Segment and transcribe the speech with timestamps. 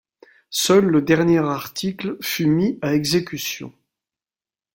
[0.49, 3.71] Seul le dernier article fut mis à exécution.